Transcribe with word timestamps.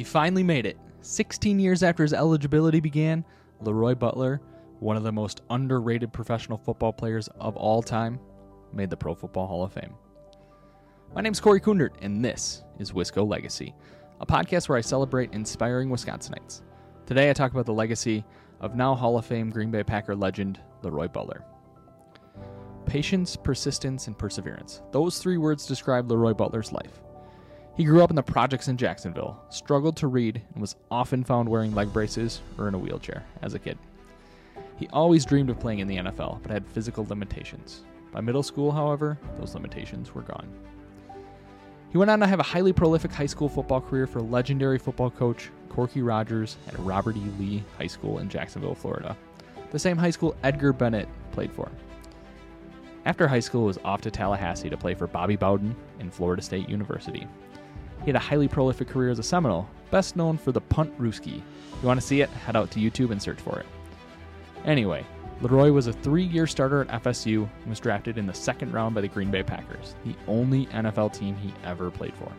He 0.00 0.04
finally 0.04 0.42
made 0.42 0.64
it. 0.64 0.78
16 1.02 1.60
years 1.60 1.82
after 1.82 2.02
his 2.02 2.14
eligibility 2.14 2.80
began, 2.80 3.22
Leroy 3.60 3.94
Butler, 3.94 4.40
one 4.78 4.96
of 4.96 5.02
the 5.02 5.12
most 5.12 5.42
underrated 5.50 6.10
professional 6.10 6.56
football 6.56 6.90
players 6.90 7.28
of 7.38 7.54
all 7.54 7.82
time, 7.82 8.18
made 8.72 8.88
the 8.88 8.96
Pro 8.96 9.14
Football 9.14 9.46
Hall 9.46 9.62
of 9.62 9.74
Fame. 9.74 9.92
My 11.14 11.20
name's 11.20 11.38
Corey 11.38 11.60
Kundert, 11.60 11.90
and 12.00 12.24
this 12.24 12.62
is 12.78 12.92
Wisco 12.92 13.28
Legacy, 13.28 13.74
a 14.22 14.24
podcast 14.24 14.70
where 14.70 14.78
I 14.78 14.80
celebrate 14.80 15.34
inspiring 15.34 15.90
Wisconsinites. 15.90 16.62
Today 17.04 17.28
I 17.28 17.34
talk 17.34 17.52
about 17.52 17.66
the 17.66 17.74
legacy 17.74 18.24
of 18.62 18.74
now 18.74 18.94
Hall 18.94 19.18
of 19.18 19.26
Fame 19.26 19.50
Green 19.50 19.70
Bay 19.70 19.84
Packer 19.84 20.16
legend 20.16 20.62
Leroy 20.80 21.08
Butler. 21.08 21.44
Patience, 22.86 23.36
persistence, 23.36 24.06
and 24.06 24.16
perseverance. 24.16 24.80
Those 24.92 25.18
three 25.18 25.36
words 25.36 25.66
describe 25.66 26.10
Leroy 26.10 26.32
Butler's 26.32 26.72
life. 26.72 27.02
He 27.80 27.86
grew 27.86 28.04
up 28.04 28.10
in 28.10 28.16
the 28.16 28.22
projects 28.22 28.68
in 28.68 28.76
Jacksonville, 28.76 29.42
struggled 29.48 29.96
to 29.96 30.06
read, 30.06 30.42
and 30.52 30.60
was 30.60 30.76
often 30.90 31.24
found 31.24 31.48
wearing 31.48 31.74
leg 31.74 31.90
braces 31.94 32.42
or 32.58 32.68
in 32.68 32.74
a 32.74 32.78
wheelchair 32.78 33.24
as 33.40 33.54
a 33.54 33.58
kid. 33.58 33.78
He 34.76 34.86
always 34.88 35.24
dreamed 35.24 35.48
of 35.48 35.58
playing 35.58 35.78
in 35.78 35.88
the 35.88 35.96
NFL, 35.96 36.42
but 36.42 36.50
had 36.50 36.66
physical 36.66 37.06
limitations. 37.08 37.84
By 38.12 38.20
middle 38.20 38.42
school, 38.42 38.70
however, 38.70 39.18
those 39.38 39.54
limitations 39.54 40.14
were 40.14 40.20
gone. 40.20 40.46
He 41.90 41.96
went 41.96 42.10
on 42.10 42.20
to 42.20 42.26
have 42.26 42.38
a 42.38 42.42
highly 42.42 42.74
prolific 42.74 43.12
high 43.12 43.24
school 43.24 43.48
football 43.48 43.80
career 43.80 44.06
for 44.06 44.20
legendary 44.20 44.78
football 44.78 45.10
coach 45.10 45.48
Corky 45.70 46.02
Rogers 46.02 46.58
at 46.68 46.78
Robert 46.80 47.16
E. 47.16 47.32
Lee 47.38 47.64
High 47.78 47.86
School 47.86 48.18
in 48.18 48.28
Jacksonville, 48.28 48.74
Florida, 48.74 49.16
the 49.70 49.78
same 49.78 49.96
high 49.96 50.10
school 50.10 50.36
Edgar 50.42 50.74
Bennett 50.74 51.08
played 51.32 51.50
for. 51.50 51.70
After 53.06 53.26
high 53.26 53.40
school, 53.40 53.64
was 53.64 53.78
off 53.84 54.02
to 54.02 54.10
Tallahassee 54.10 54.68
to 54.68 54.76
play 54.76 54.94
for 54.94 55.06
Bobby 55.06 55.36
Bowden 55.36 55.74
in 56.00 56.10
Florida 56.10 56.42
State 56.42 56.68
University. 56.68 57.26
He 58.00 58.06
had 58.06 58.16
a 58.16 58.20
highly 58.20 58.48
prolific 58.48 58.88
career 58.88 59.10
as 59.10 59.18
a 59.18 59.22
Seminole, 59.22 59.68
best 59.90 60.16
known 60.16 60.36
for 60.36 60.52
the 60.52 60.60
Puntrooskie. 60.60 61.38
If 61.38 61.82
you 61.82 61.86
want 61.86 62.00
to 62.00 62.06
see 62.06 62.20
it, 62.20 62.28
head 62.30 62.56
out 62.56 62.70
to 62.72 62.80
YouTube 62.80 63.10
and 63.10 63.22
search 63.22 63.40
for 63.40 63.58
it. 63.58 63.66
Anyway, 64.64 65.04
Leroy 65.40 65.72
was 65.72 65.86
a 65.86 65.92
three 65.92 66.24
year 66.24 66.46
starter 66.46 66.82
at 66.82 67.02
FSU 67.02 67.48
and 67.60 67.68
was 67.68 67.80
drafted 67.80 68.18
in 68.18 68.26
the 68.26 68.34
second 68.34 68.72
round 68.72 68.94
by 68.94 69.00
the 69.00 69.08
Green 69.08 69.30
Bay 69.30 69.42
Packers, 69.42 69.94
the 70.04 70.14
only 70.26 70.66
NFL 70.66 71.14
team 71.14 71.34
he 71.36 71.54
ever 71.64 71.90
played 71.90 72.14
for. 72.14 72.30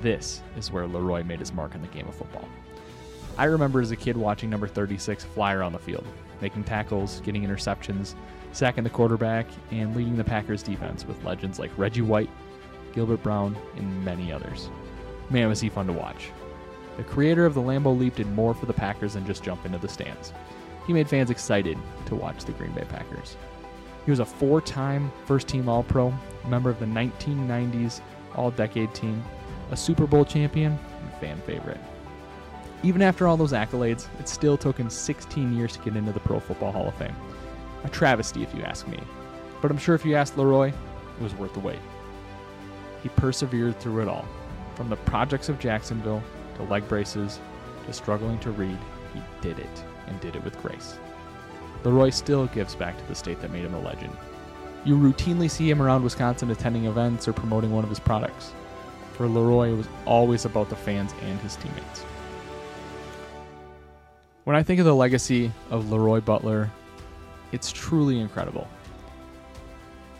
This 0.00 0.42
is 0.56 0.70
where 0.70 0.86
Leroy 0.86 1.24
made 1.24 1.40
his 1.40 1.52
mark 1.52 1.74
in 1.74 1.82
the 1.82 1.88
game 1.88 2.08
of 2.08 2.14
football. 2.14 2.48
I 3.40 3.44
remember 3.44 3.80
as 3.80 3.90
a 3.90 3.96
kid 3.96 4.18
watching 4.18 4.50
number 4.50 4.68
36 4.68 5.24
fly 5.24 5.54
around 5.54 5.72
the 5.72 5.78
field, 5.78 6.06
making 6.42 6.64
tackles, 6.64 7.22
getting 7.22 7.42
interceptions, 7.42 8.14
sacking 8.52 8.84
the 8.84 8.90
quarterback, 8.90 9.46
and 9.70 9.96
leading 9.96 10.18
the 10.18 10.24
Packers 10.24 10.62
defense 10.62 11.06
with 11.06 11.24
legends 11.24 11.58
like 11.58 11.70
Reggie 11.78 12.02
White, 12.02 12.28
Gilbert 12.92 13.22
Brown, 13.22 13.56
and 13.78 14.04
many 14.04 14.30
others. 14.30 14.68
Man, 15.30 15.48
was 15.48 15.58
he 15.58 15.70
fun 15.70 15.86
to 15.86 15.92
watch. 15.94 16.28
The 16.98 17.02
creator 17.02 17.46
of 17.46 17.54
the 17.54 17.62
Lambeau 17.62 17.98
Leap 17.98 18.16
did 18.16 18.30
more 18.30 18.52
for 18.52 18.66
the 18.66 18.74
Packers 18.74 19.14
than 19.14 19.26
just 19.26 19.42
jump 19.42 19.64
into 19.64 19.78
the 19.78 19.88
stands. 19.88 20.34
He 20.86 20.92
made 20.92 21.08
fans 21.08 21.30
excited 21.30 21.78
to 22.04 22.14
watch 22.14 22.44
the 22.44 22.52
Green 22.52 22.72
Bay 22.72 22.84
Packers. 22.90 23.38
He 24.04 24.10
was 24.10 24.20
a 24.20 24.26
four 24.26 24.60
time 24.60 25.10
first 25.24 25.48
team 25.48 25.66
All 25.66 25.82
Pro, 25.82 26.12
member 26.46 26.68
of 26.68 26.78
the 26.78 26.84
1990s 26.84 28.02
All 28.34 28.50
Decade 28.50 28.92
team, 28.92 29.24
a 29.70 29.76
Super 29.78 30.06
Bowl 30.06 30.26
champion, 30.26 30.78
and 31.00 31.14
fan 31.22 31.40
favorite. 31.46 31.80
Even 32.82 33.02
after 33.02 33.26
all 33.26 33.36
those 33.36 33.52
accolades, 33.52 34.06
it 34.18 34.28
still 34.28 34.56
took 34.56 34.78
him 34.78 34.88
16 34.88 35.54
years 35.54 35.74
to 35.74 35.78
get 35.80 35.96
into 35.96 36.12
the 36.12 36.20
Pro 36.20 36.40
Football 36.40 36.72
Hall 36.72 36.88
of 36.88 36.94
Fame. 36.94 37.14
A 37.84 37.88
travesty, 37.90 38.42
if 38.42 38.54
you 38.54 38.62
ask 38.62 38.88
me. 38.88 38.98
But 39.60 39.70
I'm 39.70 39.78
sure 39.78 39.94
if 39.94 40.04
you 40.04 40.16
asked 40.16 40.38
Leroy, 40.38 40.68
it 40.68 41.22
was 41.22 41.34
worth 41.34 41.52
the 41.52 41.60
wait. 41.60 41.78
He 43.02 43.10
persevered 43.10 43.78
through 43.78 44.02
it 44.02 44.08
all. 44.08 44.26
From 44.76 44.88
the 44.88 44.96
projects 44.96 45.50
of 45.50 45.58
Jacksonville 45.58 46.22
to 46.56 46.62
leg 46.64 46.88
braces 46.88 47.38
to 47.84 47.92
struggling 47.92 48.38
to 48.40 48.50
read, 48.50 48.78
he 49.12 49.20
did 49.42 49.58
it 49.58 49.84
and 50.06 50.18
did 50.20 50.36
it 50.36 50.44
with 50.44 50.60
grace. 50.62 50.98
Leroy 51.84 52.10
still 52.10 52.46
gives 52.46 52.74
back 52.74 52.96
to 52.96 53.04
the 53.06 53.14
state 53.14 53.40
that 53.40 53.50
made 53.50 53.64
him 53.64 53.74
a 53.74 53.80
legend. 53.80 54.16
You 54.84 54.96
routinely 54.96 55.50
see 55.50 55.68
him 55.68 55.82
around 55.82 56.02
Wisconsin 56.02 56.50
attending 56.50 56.86
events 56.86 57.28
or 57.28 57.34
promoting 57.34 57.72
one 57.72 57.84
of 57.84 57.90
his 57.90 58.00
products. 58.00 58.52
For 59.12 59.26
Leroy, 59.26 59.72
it 59.72 59.76
was 59.76 59.88
always 60.06 60.46
about 60.46 60.70
the 60.70 60.76
fans 60.76 61.12
and 61.22 61.38
his 61.40 61.56
teammates. 61.56 62.04
When 64.44 64.56
I 64.56 64.62
think 64.62 64.80
of 64.80 64.86
the 64.86 64.94
legacy 64.94 65.52
of 65.70 65.90
Leroy 65.90 66.20
Butler, 66.20 66.70
it's 67.52 67.70
truly 67.70 68.20
incredible. 68.20 68.66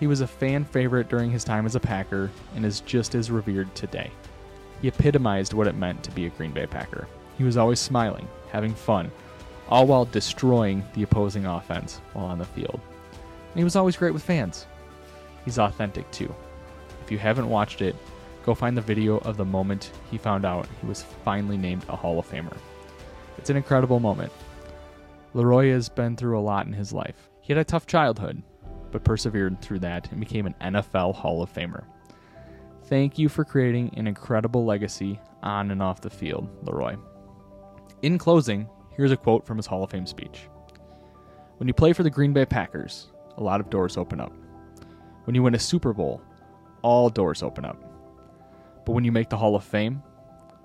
He 0.00 0.06
was 0.06 0.22
a 0.22 0.26
fan 0.26 0.64
favorite 0.64 1.08
during 1.08 1.30
his 1.30 1.44
time 1.44 1.66
as 1.66 1.74
a 1.74 1.80
Packer 1.80 2.30
and 2.54 2.64
is 2.64 2.80
just 2.80 3.14
as 3.14 3.30
revered 3.30 3.74
today. 3.74 4.10
He 4.80 4.88
epitomized 4.88 5.52
what 5.52 5.66
it 5.66 5.76
meant 5.76 6.02
to 6.02 6.10
be 6.10 6.24
a 6.24 6.30
Green 6.30 6.50
Bay 6.50 6.66
Packer. 6.66 7.06
He 7.36 7.44
was 7.44 7.58
always 7.58 7.78
smiling, 7.78 8.26
having 8.50 8.74
fun, 8.74 9.10
all 9.68 9.86
while 9.86 10.06
destroying 10.06 10.82
the 10.94 11.02
opposing 11.02 11.44
offense 11.44 12.00
while 12.14 12.26
on 12.26 12.38
the 12.38 12.46
field. 12.46 12.80
And 13.12 13.58
he 13.58 13.64
was 13.64 13.76
always 13.76 13.98
great 13.98 14.14
with 14.14 14.22
fans. 14.22 14.66
He's 15.44 15.58
authentic 15.58 16.10
too. 16.10 16.34
If 17.04 17.10
you 17.10 17.18
haven't 17.18 17.50
watched 17.50 17.82
it, 17.82 17.94
go 18.46 18.54
find 18.54 18.76
the 18.76 18.80
video 18.82 19.18
of 19.18 19.36
the 19.36 19.44
moment 19.44 19.92
he 20.10 20.16
found 20.16 20.46
out 20.46 20.68
he 20.80 20.86
was 20.86 21.04
finally 21.22 21.58
named 21.58 21.84
a 21.90 21.96
Hall 21.96 22.18
of 22.18 22.30
Famer. 22.30 22.56
It's 23.38 23.50
an 23.50 23.56
incredible 23.56 24.00
moment. 24.00 24.32
Leroy 25.34 25.70
has 25.70 25.88
been 25.88 26.16
through 26.16 26.38
a 26.38 26.40
lot 26.40 26.66
in 26.66 26.72
his 26.72 26.92
life. 26.92 27.28
He 27.40 27.52
had 27.52 27.60
a 27.60 27.64
tough 27.64 27.86
childhood, 27.86 28.42
but 28.90 29.04
persevered 29.04 29.60
through 29.60 29.80
that 29.80 30.10
and 30.10 30.20
became 30.20 30.46
an 30.46 30.54
NFL 30.60 31.14
Hall 31.14 31.42
of 31.42 31.52
Famer. 31.52 31.84
Thank 32.84 33.18
you 33.18 33.28
for 33.28 33.44
creating 33.44 33.92
an 33.96 34.06
incredible 34.06 34.64
legacy 34.64 35.20
on 35.42 35.70
and 35.70 35.82
off 35.82 36.00
the 36.00 36.10
field, 36.10 36.48
Leroy. 36.62 36.96
In 38.02 38.16
closing, 38.16 38.68
here's 38.96 39.12
a 39.12 39.16
quote 39.16 39.46
from 39.46 39.56
his 39.56 39.66
Hall 39.66 39.84
of 39.84 39.90
Fame 39.90 40.06
speech 40.06 40.48
When 41.58 41.68
you 41.68 41.74
play 41.74 41.92
for 41.92 42.02
the 42.02 42.10
Green 42.10 42.32
Bay 42.32 42.46
Packers, 42.46 43.08
a 43.36 43.42
lot 43.42 43.60
of 43.60 43.70
doors 43.70 43.96
open 43.96 44.20
up. 44.20 44.32
When 45.24 45.34
you 45.34 45.42
win 45.42 45.54
a 45.54 45.58
Super 45.58 45.92
Bowl, 45.92 46.22
all 46.82 47.10
doors 47.10 47.42
open 47.42 47.64
up. 47.64 47.82
But 48.84 48.92
when 48.92 49.04
you 49.04 49.12
make 49.12 49.28
the 49.28 49.36
Hall 49.36 49.56
of 49.56 49.64
Fame, 49.64 50.02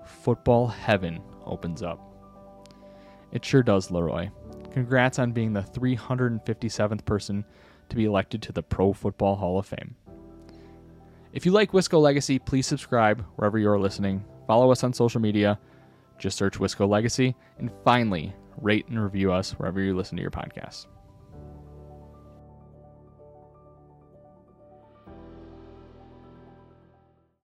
football 0.06 0.68
heaven 0.68 1.20
opens 1.44 1.82
up. 1.82 2.11
It 3.32 3.44
sure 3.44 3.62
does, 3.62 3.90
Leroy. 3.90 4.30
Congrats 4.70 5.18
on 5.18 5.32
being 5.32 5.52
the 5.52 5.62
357th 5.62 7.04
person 7.04 7.44
to 7.88 7.96
be 7.96 8.04
elected 8.04 8.42
to 8.42 8.52
the 8.52 8.62
Pro 8.62 8.92
Football 8.92 9.36
Hall 9.36 9.58
of 9.58 9.66
Fame. 9.66 9.94
If 11.32 11.46
you 11.46 11.52
like 11.52 11.72
Wisco 11.72 12.00
Legacy, 12.00 12.38
please 12.38 12.66
subscribe 12.66 13.24
wherever 13.36 13.58
you're 13.58 13.78
listening. 13.78 14.24
Follow 14.46 14.70
us 14.70 14.84
on 14.84 14.92
social 14.92 15.20
media. 15.20 15.58
Just 16.18 16.36
search 16.36 16.58
Wisco 16.58 16.88
Legacy. 16.88 17.34
And 17.58 17.70
finally, 17.84 18.34
rate 18.60 18.86
and 18.88 19.02
review 19.02 19.32
us 19.32 19.52
wherever 19.52 19.80
you 19.80 19.96
listen 19.96 20.16
to 20.16 20.22
your 20.22 20.30
podcasts. 20.30 20.86